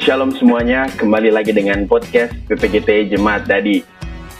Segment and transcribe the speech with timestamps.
[0.00, 0.88] shalom semuanya.
[0.96, 3.84] Kembali lagi dengan podcast PPGT Jemaat Dadi.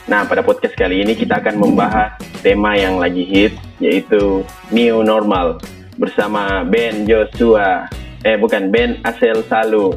[0.09, 4.41] Nah, pada podcast kali ini kita akan membahas tema yang lagi hit, yaitu
[4.73, 5.61] New Normal.
[6.01, 7.85] Bersama Ben Joshua.
[8.25, 9.93] Eh, bukan, Ben Asel Salu.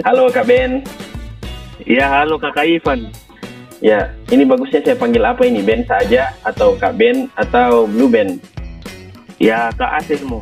[0.00, 0.80] Halo Kak Ben.
[1.84, 3.12] Ya, halo Kakak Ivan.
[3.84, 5.60] Ya, ini bagusnya saya panggil apa ini?
[5.60, 8.40] Ben saja atau Kak Ben atau Blue Ben?
[9.36, 10.40] Ya, Kak Aselmu.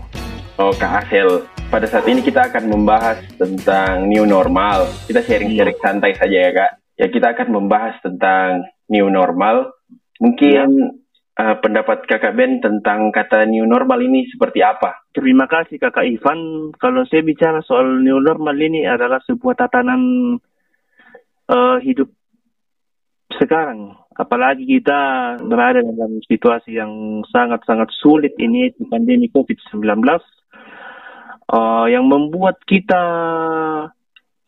[0.63, 1.50] Oh, Kak Asel.
[1.71, 4.91] Pada saat ini kita akan membahas tentang new normal.
[5.07, 6.73] Kita sharing-sharing santai saja ya, Kak.
[6.99, 9.71] Ya, kita akan membahas tentang new normal.
[10.19, 10.67] Mungkin
[11.39, 15.07] uh, pendapat Kakak Ben tentang kata new normal ini seperti apa?
[15.15, 16.75] Terima kasih Kakak Ivan.
[16.75, 20.03] Kalau saya bicara soal new normal ini adalah sebuah tatanan
[21.47, 22.11] uh, hidup
[23.39, 23.95] sekarang.
[24.19, 29.87] Apalagi kita berada dalam situasi yang sangat-sangat sulit ini, pandemi COVID-19,
[31.51, 33.03] uh, yang membuat kita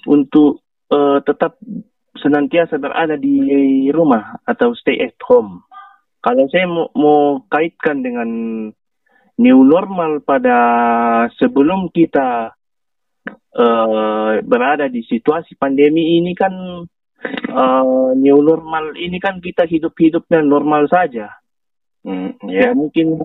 [0.06, 1.58] untuk uh, tetap
[2.18, 5.66] senantiasa berada di rumah atau stay at home.
[6.22, 8.28] Kalau saya mau, mau kaitkan dengan
[9.42, 10.56] new normal pada
[11.34, 12.54] sebelum kita
[13.58, 16.54] uh, berada di situasi pandemi ini kan
[17.50, 21.42] uh, new normal ini kan kita hidup-hidupnya normal saja.
[22.02, 22.70] Hmm, ya.
[22.70, 23.18] ya mungkin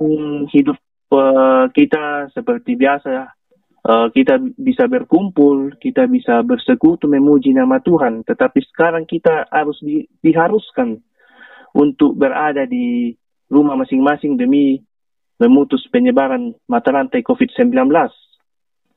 [0.49, 0.77] hidup
[1.13, 3.36] uh, kita seperti biasa.
[3.85, 8.25] Uh, kita bisa berkumpul, kita bisa bersekutu memuji nama Tuhan.
[8.25, 10.99] Tetapi sekarang kita harus di, diharuskan
[11.71, 13.15] untuk berada di
[13.47, 14.81] rumah masing-masing demi
[15.37, 17.87] memutus penyebaran mata rantai COVID-19.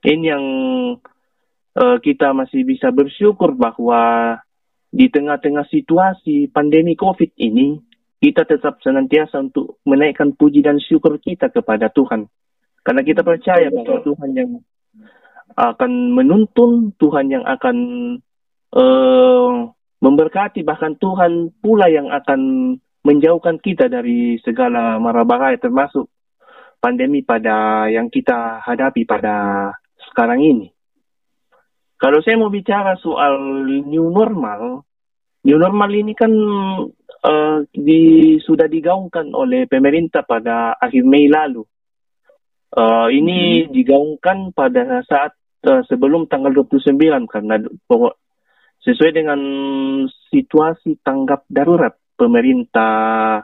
[0.00, 0.44] Ini yang
[1.76, 4.36] uh, kita masih bisa bersyukur bahwa
[4.90, 7.78] di tengah-tengah situasi pandemi COVID ini,
[8.18, 12.26] kita tetap senantiasa untuk menaikkan puji dan syukur kita kepada Tuhan.
[12.80, 14.50] Karena kita percaya bahwa Tuhan yang
[15.56, 17.76] akan menuntun, Tuhan yang akan
[18.72, 19.68] uh,
[20.00, 22.40] memberkati, bahkan Tuhan pula yang akan
[23.04, 26.08] menjauhkan kita dari segala mara bahaya termasuk
[26.80, 29.68] pandemi pada yang kita hadapi pada
[30.12, 30.68] sekarang ini.
[32.00, 33.36] Kalau saya mau bicara soal
[33.84, 34.88] new normal,
[35.44, 36.32] new normal ini kan
[37.20, 41.60] uh, di, sudah digaungkan oleh pemerintah pada akhir Mei lalu.
[42.70, 43.74] Uh, ini hmm.
[43.74, 45.34] digaungkan pada saat
[45.66, 46.94] uh, sebelum tanggal 29
[47.26, 47.58] karena
[48.80, 49.40] sesuai dengan
[50.30, 53.42] situasi tanggap darurat pemerintah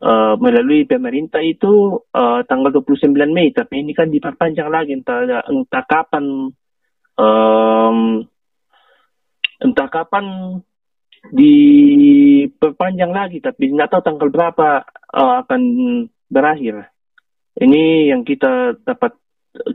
[0.00, 5.84] uh, melalui pemerintah itu uh, tanggal 29 Mei tapi ini kan diperpanjang lagi entah entah
[5.84, 6.54] kapan
[7.18, 7.98] um,
[9.60, 10.26] entah kapan
[11.32, 15.62] diperpanjang lagi tapi nggak tahu tanggal berapa uh, akan
[16.30, 16.95] berakhir.
[17.56, 19.16] Ini yang kita dapat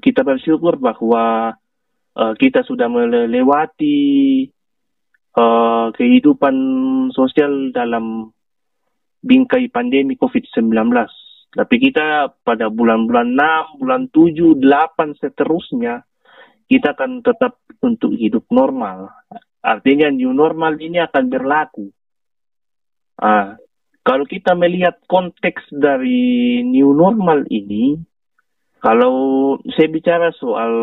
[0.02, 1.58] kita bersyukur bahwa
[2.14, 4.46] uh, kita sudah melewati
[5.34, 6.56] uh, kehidupan
[7.10, 8.30] sosial dalam
[9.26, 10.70] bingkai pandemi COVID-19.
[11.52, 16.06] Tapi kita pada bulan-bulan 6, bulan 7, 8 seterusnya
[16.72, 19.12] kita akan tetap untuk hidup normal.
[19.60, 21.92] Artinya new normal ini akan berlaku.
[23.20, 23.60] Ah,
[24.02, 28.02] kalau kita melihat konteks dari new normal ini,
[28.82, 30.74] kalau saya bicara soal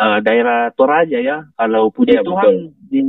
[0.00, 2.88] uh, daerah Toraja ya, kalau puji ya, Tuhan betul.
[2.88, 3.00] di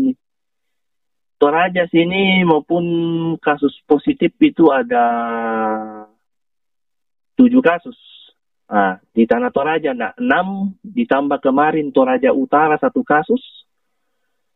[1.38, 2.84] Toraja sini maupun
[3.40, 5.06] kasus positif itu ada
[7.38, 7.96] tujuh kasus
[8.68, 13.40] Nah, di Tanah Toraja, nah, 6 ditambah kemarin Toraja Utara satu kasus,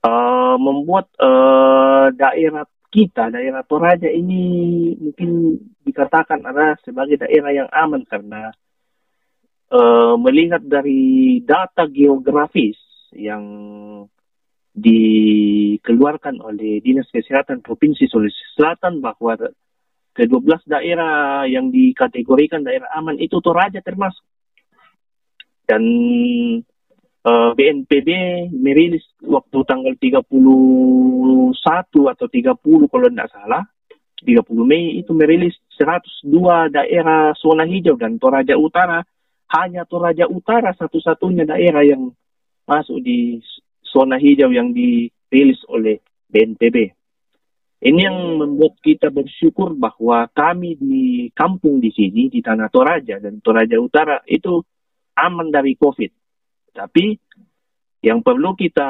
[0.03, 4.43] uh, membuat uh, daerah kita, daerah Toraja ini
[4.99, 5.55] mungkin
[5.87, 8.51] dikatakan adalah sebagai daerah yang aman karena
[9.71, 12.75] uh, melihat dari data geografis
[13.15, 13.43] yang
[14.71, 19.39] dikeluarkan oleh Dinas Kesehatan Provinsi Sulawesi Selatan bahwa
[20.11, 24.23] ke-12 daerah yang dikategorikan daerah aman itu Toraja termasuk.
[25.63, 25.83] Dan
[27.25, 28.09] uh, eh, BNPB
[28.53, 30.33] merilis waktu tanggal 31
[32.09, 33.63] atau 30 kalau tidak salah,
[34.21, 39.01] 30 Mei itu merilis 102 daerah zona hijau dan Toraja Utara
[39.51, 42.13] hanya Toraja Utara satu-satunya daerah yang
[42.69, 43.41] masuk di
[43.81, 46.93] zona hijau yang dirilis oleh BNPB.
[47.81, 53.41] Ini yang membuat kita bersyukur bahwa kami di kampung di sini, di Tanah Toraja dan
[53.41, 54.61] Toraja Utara itu
[55.17, 56.20] aman dari COVID.
[56.71, 57.19] Tapi
[58.01, 58.89] yang perlu kita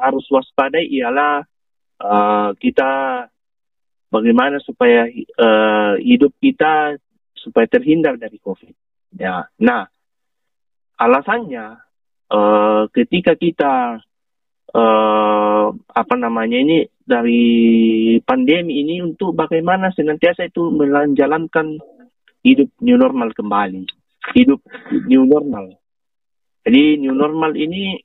[0.00, 1.44] harus waspadai ialah
[2.00, 2.90] uh, kita
[4.08, 5.04] bagaimana supaya
[5.36, 6.96] uh, hidup kita
[7.36, 8.72] supaya terhindar dari COVID.
[9.20, 9.84] Ya, nah
[10.96, 11.76] alasannya
[12.32, 14.00] uh, ketika kita
[14.72, 17.44] uh, apa namanya ini dari
[18.24, 21.76] pandemi ini untuk bagaimana senantiasa itu menjalankan
[22.40, 23.84] hidup new normal kembali,
[24.32, 24.64] hidup
[25.10, 25.81] new normal.
[26.62, 27.98] Jadi new normal ini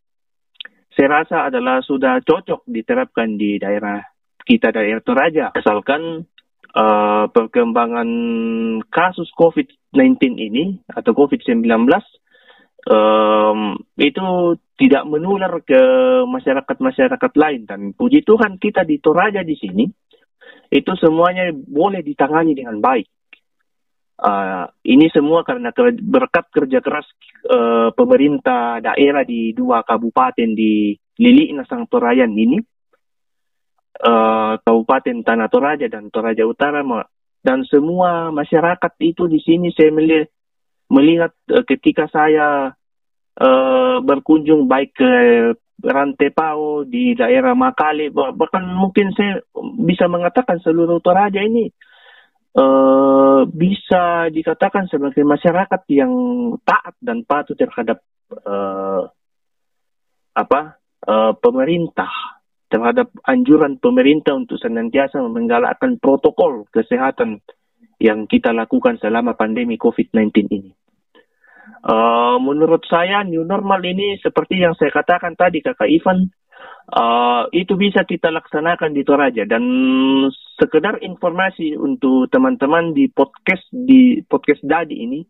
[0.97, 4.01] saya rasa adalah sudah cocok diterapkan di daerah
[4.41, 5.53] kita daerah Toraja.
[5.53, 6.25] Asalkan
[6.73, 8.09] uh, perkembangan
[8.89, 11.69] kasus COVID-19 ini atau COVID-19
[12.89, 15.81] um, itu tidak menular ke
[16.25, 19.85] masyarakat-masyarakat lain dan puji Tuhan kita di Toraja di sini
[20.67, 23.07] itu semuanya boleh ditangani dengan baik.
[24.17, 25.69] Uh, ini semua karena
[26.01, 27.05] berkat kerja keras
[27.53, 32.57] uh, pemerintah daerah di dua kabupaten di Lili Nasang Torayan ini.
[33.97, 36.85] Uh, Kabupaten Tanah Toraja dan Toraja Utara
[37.41, 40.29] dan semua masyarakat itu di sini saya melihat,
[40.93, 42.77] melihat uh, ketika saya
[43.41, 45.11] uh, berkunjung baik ke
[45.77, 49.45] Rantai Pau di daerah Makale bahkan mungkin saya
[49.81, 51.69] bisa mengatakan seluruh Toraja ini
[52.57, 56.11] uh, bisa dikatakan sebagai masyarakat yang
[56.65, 58.01] taat dan patuh terhadap
[58.33, 59.07] uh,
[60.33, 62.09] apa uh, pemerintah
[62.67, 67.39] terhadap anjuran pemerintah untuk senantiasa menggalakkan protokol kesehatan
[67.97, 70.71] yang kita lakukan selama pandemi COVID-19 ini.
[71.87, 76.27] Uh, menurut saya new normal ini seperti yang saya katakan tadi kakak Ivan
[76.93, 79.63] uh, itu bisa kita laksanakan di Toraja dan
[80.57, 85.21] sekedar informasi untuk teman-teman di podcast di podcast Dadi ini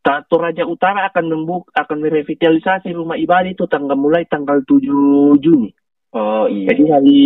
[0.00, 5.70] Toraja Utara akan membuk akan merevitalisasi rumah ibadah itu tanggal mulai tanggal 7 Juni.
[6.16, 6.72] Oh iya.
[6.72, 7.22] Jadi hari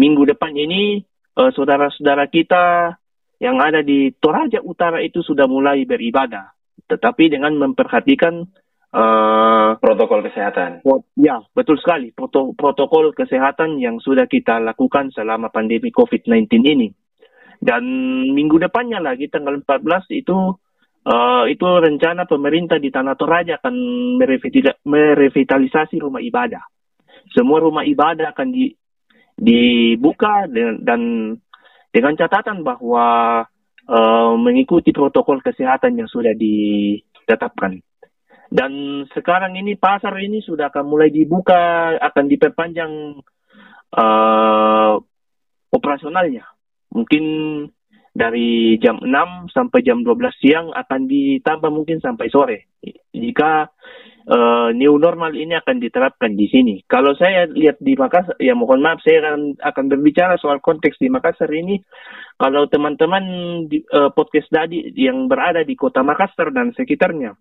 [0.00, 1.04] minggu depan ini
[1.36, 2.96] uh, saudara-saudara kita
[3.38, 6.52] yang ada di Toraja Utara itu sudah mulai beribadah,
[6.88, 8.44] tetapi dengan memperhatikan
[8.94, 10.84] uh, protokol kesehatan.
[11.18, 12.14] Ya, betul sekali.
[12.14, 16.88] Proto protokol kesehatan yang sudah kita lakukan selama pandemi COVID-19 ini.
[17.60, 17.84] Dan
[18.32, 20.36] minggu depannya lagi tanggal 14 itu
[21.04, 23.74] uh, itu rencana pemerintah di Tanah Toraja akan
[24.88, 26.64] merevitalisasi rumah ibadah
[27.34, 28.72] semua rumah ibadah akan di,
[29.36, 31.00] dibuka dan, dan
[31.90, 33.06] dengan catatan bahwa
[33.86, 37.82] uh, mengikuti protokol kesehatan yang sudah ditetapkan.
[38.50, 43.22] Dan sekarang ini pasar ini sudah akan mulai dibuka, akan diperpanjang
[43.94, 44.98] uh,
[45.70, 46.42] operasionalnya.
[46.90, 47.24] Mungkin
[48.10, 52.58] dari jam 6 sampai jam 12 siang akan ditambah mungkin sampai sore.
[53.14, 53.70] Jika
[54.26, 56.82] uh, new normal ini akan diterapkan di sini.
[56.90, 61.06] Kalau saya lihat di Makassar, ya mohon maaf saya akan, akan berbicara soal konteks di
[61.06, 61.78] Makassar ini.
[62.34, 63.24] Kalau teman-teman
[63.94, 67.36] uh, podcast tadi yang berada di kota Makassar dan sekitarnya,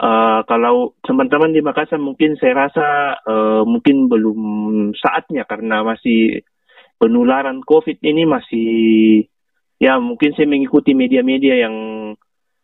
[0.00, 2.86] uh, kalau teman-teman di Makassar mungkin saya rasa
[3.22, 4.40] uh, mungkin belum
[4.96, 6.42] saatnya karena masih
[6.98, 8.72] penularan COVID ini masih
[9.82, 11.76] ya mungkin saya mengikuti media-media yang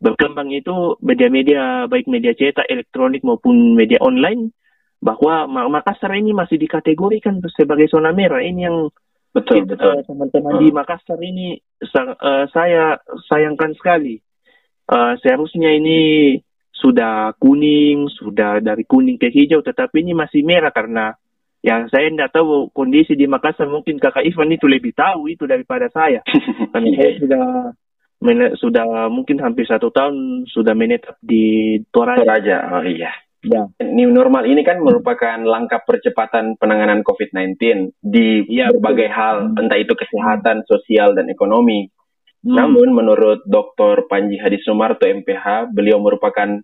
[0.00, 4.56] berkembang itu media-media baik media cetak, elektronik maupun media online
[5.00, 8.40] bahwa Makassar ini masih dikategorikan sebagai zona merah.
[8.40, 8.88] Ini yang
[9.32, 10.62] betul betul teman-teman hmm.
[10.64, 14.20] di Makassar ini uh, saya sayangkan sekali.
[14.90, 16.34] Uh, seharusnya ini
[16.70, 21.12] sudah kuning, sudah dari kuning ke hijau, tetapi ini masih merah karena
[21.60, 25.92] ya saya tidak tahu kondisi di Makassar mungkin kakak Ivan itu lebih tahu itu daripada
[25.92, 26.24] saya
[26.72, 27.44] karena saya sudah
[28.56, 32.20] sudah mungkin hampir satu tahun sudah menetap di Toraja.
[32.20, 33.12] Toraja, oh iya.
[33.40, 33.64] Ya.
[33.80, 37.56] New normal ini kan merupakan langkah percepatan penanganan COVID-19
[38.04, 39.16] di ya, berbagai betul.
[39.16, 41.88] hal, entah itu kesehatan, sosial, dan ekonomi.
[42.40, 42.56] Hmm.
[42.56, 44.08] Namun menurut Dr.
[44.08, 46.60] Panji Hadi Sumarto MPH, beliau merupakan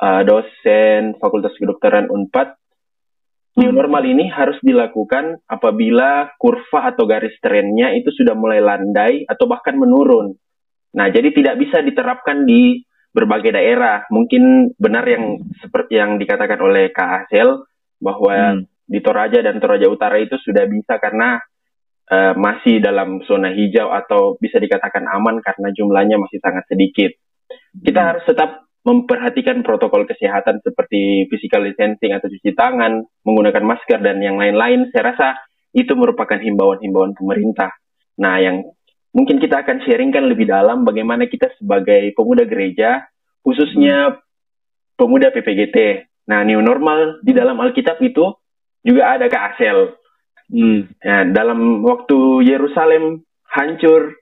[0.00, 2.56] uh, dosen Fakultas Kedokteran Unpad.
[3.54, 3.78] New hmm.
[3.78, 9.78] normal ini harus dilakukan apabila kurva atau garis trennya itu sudah mulai landai atau bahkan
[9.78, 10.34] menurun
[10.94, 14.06] Nah, jadi tidak bisa diterapkan di berbagai daerah.
[14.08, 17.66] Mungkin benar yang seperti yang dikatakan oleh Kak Asel
[17.98, 18.86] bahwa hmm.
[18.86, 21.42] di Toraja dan Toraja Utara itu sudah bisa karena
[22.10, 27.12] uh, masih dalam zona hijau atau bisa dikatakan aman karena jumlahnya masih sangat sedikit.
[27.80, 28.08] Kita hmm.
[28.10, 28.50] harus tetap
[28.84, 34.92] memperhatikan protokol kesehatan seperti physical distancing atau cuci tangan, menggunakan masker dan yang lain-lain.
[34.92, 35.28] Saya rasa
[35.72, 37.72] itu merupakan himbauan-himbauan pemerintah.
[38.20, 38.60] Nah, yang
[39.16, 43.08] mungkin kita akan sharingkan lebih dalam bagaimana kita sebagai pemuda gereja,
[43.40, 44.20] khususnya
[45.00, 46.06] pemuda PPGT.
[46.28, 48.36] Nah, new normal di dalam Alkitab itu
[48.84, 49.96] juga ada ke Asel.
[50.52, 50.92] Hmm.
[51.00, 54.16] Ya, dalam waktu Yerusalem hancur,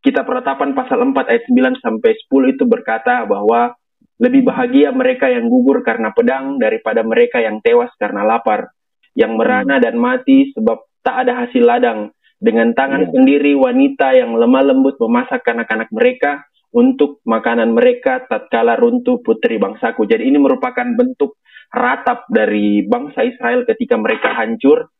[0.00, 3.76] kita peratapan pasal 4 ayat 9 sampai 10 itu berkata bahwa
[4.20, 8.68] Lebih bahagia mereka yang gugur karena pedang daripada mereka yang tewas karena lapar,
[9.16, 12.12] yang merana dan mati sebab tak ada hasil ladang.
[12.36, 13.12] Dengan tangan yeah.
[13.16, 20.04] sendiri wanita yang lemah lembut memasak anak-anak mereka untuk makanan mereka tatkala runtuh putri bangsaku.
[20.04, 21.40] Jadi ini merupakan bentuk
[21.72, 24.92] ratap dari bangsa Israel ketika mereka hancur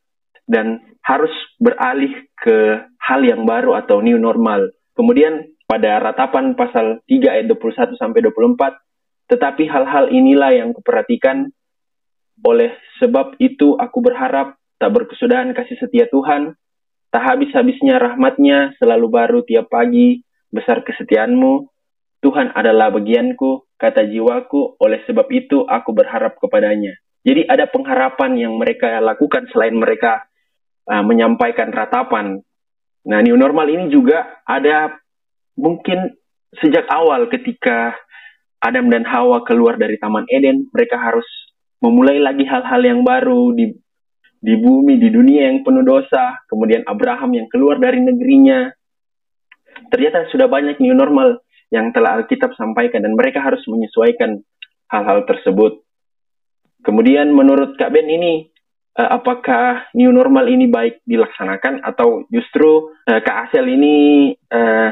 [0.50, 1.30] dan harus
[1.62, 4.66] beralih ke hal yang baru atau new normal.
[4.98, 8.74] Kemudian pada ratapan pasal 3 ayat 21 sampai 24
[9.30, 11.54] tetapi hal-hal inilah yang kuperhatikan.
[12.42, 16.58] Oleh sebab itu aku berharap tak berkesudahan kasih setia Tuhan,
[17.14, 21.68] tak habis-habisnya rahmatnya selalu baru tiap pagi, besar kesetiaanmu,
[22.20, 26.96] Tuhan adalah bagianku, kata jiwaku, oleh sebab itu aku berharap kepadanya.
[27.20, 30.24] Jadi ada pengharapan yang mereka lakukan selain mereka
[30.90, 32.42] uh, menyampaikan ratapan.
[33.06, 34.98] Nah, new normal ini juga ada
[35.54, 36.10] mungkin
[36.58, 37.94] sejak awal ketika
[38.60, 41.24] Adam dan Hawa keluar dari Taman Eden, mereka harus
[41.80, 43.72] memulai lagi hal-hal yang baru di
[44.40, 46.36] di bumi, di dunia yang penuh dosa.
[46.44, 48.68] Kemudian Abraham yang keluar dari negerinya.
[49.88, 51.40] Ternyata sudah banyak new normal
[51.72, 54.42] yang telah Alkitab sampaikan dan mereka harus menyesuaikan
[54.92, 55.80] hal-hal tersebut.
[56.84, 58.49] Kemudian menurut Kak Ben ini,
[59.06, 63.94] apakah new normal ini baik dilaksanakan atau justru uh, Kak Asel ini
[64.50, 64.90] uh,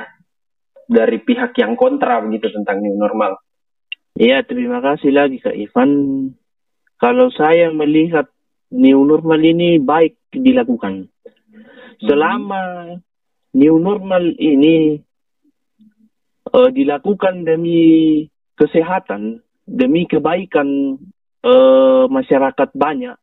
[0.88, 3.37] dari pihak yang kontra begitu tentang new normal?
[4.19, 5.91] Ya, terima kasih lagi Kak Ivan.
[6.99, 8.27] Kalau saya melihat
[8.75, 11.07] new normal ini baik dilakukan.
[12.03, 12.95] Selama
[13.55, 14.99] new normal ini
[16.55, 18.25] uh, dilakukan demi
[18.59, 20.99] kesehatan, demi kebaikan
[21.47, 23.17] uh, masyarakat banyak,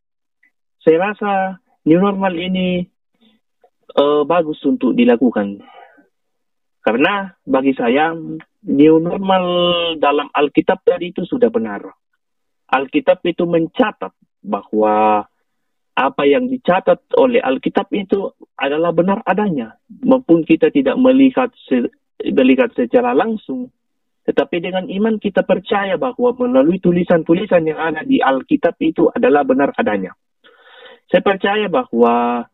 [0.86, 2.86] saya rasa new normal ini
[3.98, 5.58] uh, bagus untuk dilakukan.
[6.78, 8.14] Karena bagi saya
[8.62, 9.44] new normal
[9.98, 11.82] dalam Alkitab tadi itu sudah benar.
[12.70, 14.14] Alkitab itu mencatat
[14.46, 15.26] bahwa
[15.98, 19.74] apa yang dicatat oleh Alkitab itu adalah benar adanya.
[20.06, 21.90] Maupun kita tidak melihat se
[22.22, 23.74] melihat secara langsung,
[24.22, 29.74] tetapi dengan iman kita percaya bahwa melalui tulisan-tulisan yang ada di Alkitab itu adalah benar
[29.74, 30.14] adanya.
[31.06, 32.46] Saya percaya bahwa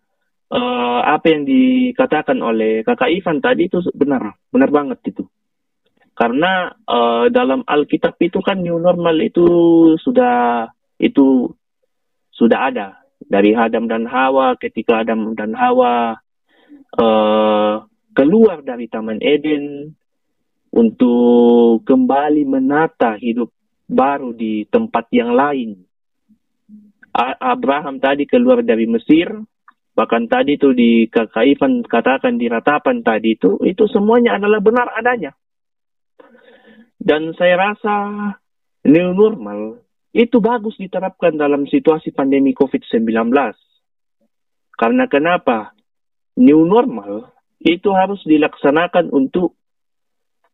[0.52, 5.25] uh, apa yang dikatakan oleh Kakak Ivan tadi itu benar, benar banget itu.
[6.12, 9.47] Karena uh, dalam Alkitab itu kan new normal itu
[9.97, 10.68] sudah
[11.00, 11.49] itu
[12.37, 16.21] sudah ada dari Adam dan Hawa ketika Adam dan Hawa
[17.00, 17.75] uh,
[18.12, 19.97] keluar dari Taman Eden
[20.73, 23.52] untuk kembali menata hidup
[23.88, 25.85] baru di tempat yang lain.
[27.12, 29.28] Abraham tadi keluar dari Mesir,
[29.92, 35.37] bahkan tadi itu di Kakak katakan di ratapan tadi itu, itu semuanya adalah benar adanya.
[36.97, 37.95] Dan saya rasa
[38.88, 43.33] new normal itu bagus diterapkan dalam situasi pandemi COVID-19.
[44.76, 45.73] Karena kenapa?
[46.37, 47.28] New normal
[47.61, 49.57] itu harus dilaksanakan untuk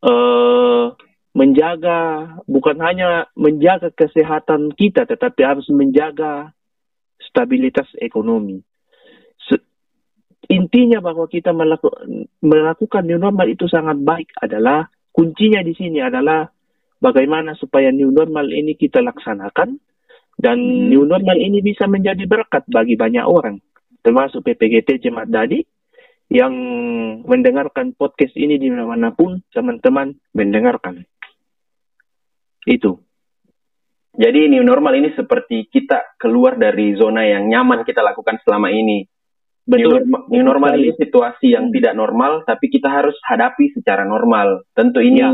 [0.02, 0.94] uh,
[1.38, 6.50] menjaga, bukan hanya menjaga kesehatan kita, tetapi harus menjaga
[7.22, 8.66] stabilitas ekonomi.
[10.48, 11.92] intinya bahwa kita melaku,
[12.40, 16.48] melakukan new normal itu sangat baik adalah kuncinya di sini adalah
[17.04, 19.76] bagaimana supaya new normal ini kita laksanakan
[20.40, 20.88] dan hmm.
[20.88, 23.60] new normal ini bisa menjadi berkat bagi banyak orang,
[24.00, 25.60] termasuk PPGT Jemaat Dadi
[26.32, 26.54] yang
[27.24, 31.04] mendengarkan podcast ini di mana-manapun teman-teman mendengarkan.
[32.68, 33.00] Itu.
[34.18, 39.06] Jadi new normal ini seperti kita keluar dari zona yang nyaman kita lakukan selama ini.
[39.68, 40.04] Betul.
[40.04, 41.74] New, new normal ini situasi yang hmm.
[41.76, 44.64] tidak normal, tapi kita harus hadapi secara normal.
[44.74, 45.30] Tentu ini ya.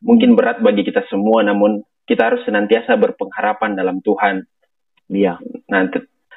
[0.00, 4.46] mungkin berat bagi kita semua, namun kita harus senantiasa berpengharapan dalam Tuhan.
[5.10, 5.42] Iya.
[5.68, 5.80] Nah,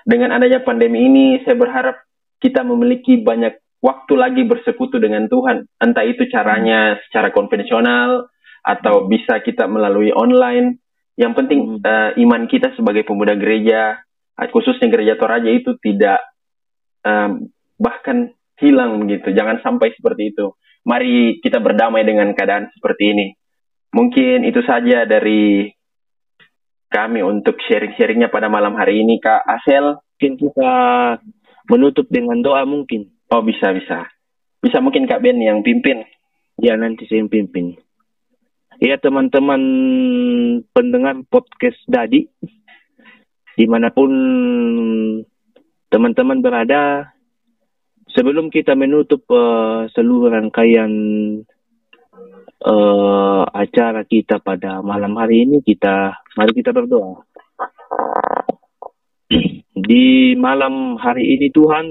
[0.03, 2.03] dengan adanya pandemi ini, saya berharap
[2.44, 5.70] kita memiliki banyak waktu lagi bersekutu dengan Tuhan.
[5.77, 7.00] Entah itu caranya hmm.
[7.08, 8.27] secara konvensional
[8.63, 10.81] atau bisa kita melalui online.
[11.17, 11.81] Yang penting hmm.
[11.81, 13.97] uh, iman kita sebagai pemuda gereja,
[14.53, 16.21] khususnya gereja Toraja itu tidak
[17.01, 17.49] um,
[17.81, 19.33] bahkan hilang begitu.
[19.33, 20.53] Jangan sampai seperti itu.
[20.85, 23.27] Mari kita berdamai dengan keadaan seperti ini.
[23.91, 25.73] Mungkin itu saja dari
[26.87, 29.97] kami untuk sharing-sharingnya pada malam hari ini, Kak Asel.
[30.17, 30.73] Mungkin kita
[31.69, 33.09] menutup dengan doa mungkin.
[33.29, 34.07] Oh bisa bisa.
[34.63, 36.01] Bisa mungkin Kak Ben yang pimpin.
[36.57, 37.77] Ya nanti saya yang pimpin.
[38.77, 39.62] Ya teman-teman
[40.69, 42.29] pendengar podcast Dadi,
[43.57, 44.13] di mana pun
[45.89, 47.10] teman-teman berada,
[48.13, 50.91] sebelum kita menutup uh, seluruh rangkaian
[52.69, 57.25] uh, acara kita pada malam hari ini kita mari kita berdoa.
[59.74, 61.86] Di malam hari ini Tuhan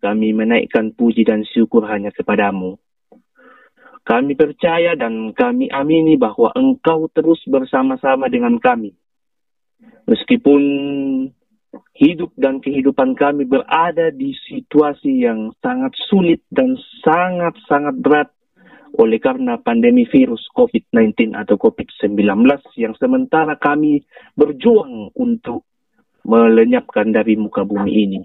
[0.00, 2.81] kami menaikkan puji dan syukur hanya kepadamu.
[4.02, 8.90] Kami percaya dan kami amini bahwa Engkau terus bersama-sama dengan kami.
[10.10, 10.62] Meskipun
[11.94, 16.74] hidup dan kehidupan kami berada di situasi yang sangat sulit dan
[17.06, 18.28] sangat-sangat berat
[18.98, 22.12] oleh karena pandemi virus COVID-19 atau COVID-19
[22.76, 24.04] yang sementara kami
[24.36, 25.64] berjuang untuk
[26.28, 28.20] melenyapkan dari muka bumi ini.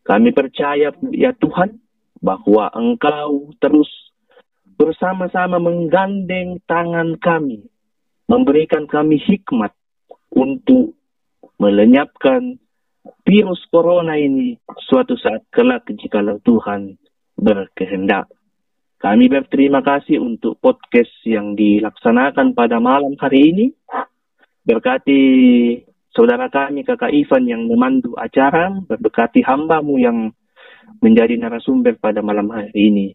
[0.00, 1.76] Kami percaya ya Tuhan
[2.24, 4.09] bahwa Engkau terus
[4.80, 7.68] bersama-sama menggandeng tangan kami,
[8.24, 9.76] memberikan kami hikmat
[10.32, 10.96] untuk
[11.60, 12.56] melenyapkan
[13.28, 14.56] virus corona ini
[14.88, 16.96] suatu saat kelak jikalau Tuhan
[17.36, 18.32] berkehendak.
[18.96, 23.66] Kami berterima kasih untuk podcast yang dilaksanakan pada malam hari ini.
[24.64, 25.20] Berkati
[26.16, 30.32] saudara kami kakak Ivan yang memandu acara, berkati hambamu yang
[31.04, 33.06] menjadi narasumber pada malam hari ini.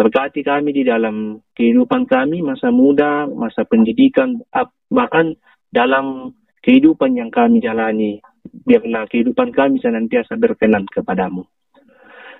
[0.00, 4.40] Berkati kami di dalam kehidupan kami, masa muda, masa pendidikan,
[4.88, 5.36] bahkan
[5.68, 6.32] dalam
[6.64, 8.16] kehidupan yang kami jalani.
[8.40, 11.44] Biarlah kehidupan kami senantiasa berkenan kepadamu.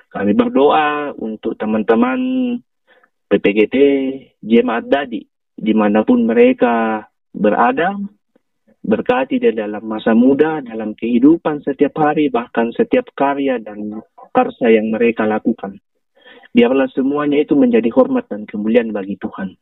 [0.09, 2.17] Kami berdoa untuk teman-teman
[3.29, 3.77] PPGT
[4.41, 5.21] Jemaat Dadi
[5.53, 7.93] di mana pun mereka berada
[8.81, 14.01] berkati di dalam masa muda, dalam kehidupan setiap hari, bahkan setiap karya dan
[14.33, 15.77] karsa yang mereka lakukan.
[16.51, 19.55] Biarlah semuanya itu menjadi hormat dan kemuliaan bagi Tuhan.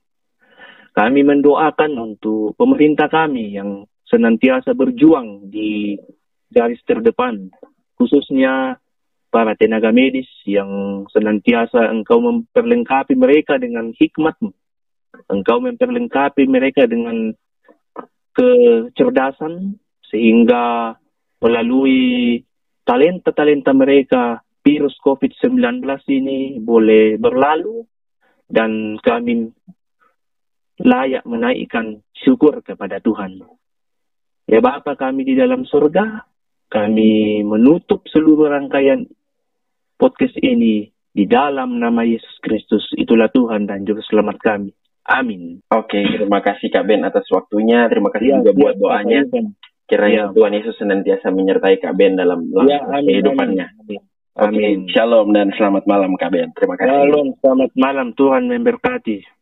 [0.97, 6.00] Kami mendoakan untuk pemerintah kami yang senantiasa berjuang di
[6.49, 7.52] garis terdepan,
[8.00, 8.80] khususnya
[9.28, 14.50] para tenaga medis yang senantiasa engkau memperlengkapi mereka dengan hikmatmu.
[15.28, 17.37] Engkau memperlengkapi mereka dengan
[18.33, 19.77] kecerdasan
[20.09, 20.96] sehingga
[21.44, 22.40] melalui
[22.88, 25.81] talenta-talenta mereka virus COVID-19
[26.12, 27.88] ini boleh berlalu
[28.44, 29.48] dan kami
[30.85, 33.40] layak menaikkan syukur kepada Tuhan.
[34.44, 36.28] Ya Bapa kami di dalam surga,
[36.68, 39.09] kami menutup seluruh rangkaian
[39.96, 42.85] podcast ini di dalam nama Yesus Kristus.
[42.92, 44.72] Itulah Tuhan dan Juru Selamat kami.
[45.09, 45.64] Amin.
[45.72, 47.88] Oke, terima kasih Kak Ben atas waktunya.
[47.88, 49.20] Terima kasih ya, juga buat ya, doanya.
[49.88, 50.35] Kiranya ya.
[50.37, 53.66] Tuhan Yesus senantiasa menyertai Kak Ben dalam ya, amin, kehidupannya.
[53.72, 54.00] Amin.
[54.04, 56.55] Oke, okay, shalom dan selamat malam Kak Ben.
[56.55, 56.88] Terima kasih.
[56.88, 58.07] Shalom, selamat malam.
[58.14, 59.38] Tuhan memberkati.